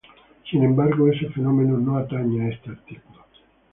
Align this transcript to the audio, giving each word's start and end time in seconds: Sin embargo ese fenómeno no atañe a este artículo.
Sin 0.49 0.63
embargo 0.63 1.09
ese 1.11 1.29
fenómeno 1.29 1.77
no 1.77 1.95
atañe 1.95 2.41
a 2.45 2.49
este 2.49 2.71
artículo. 2.71 3.23